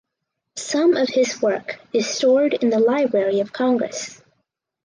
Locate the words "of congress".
3.39-4.19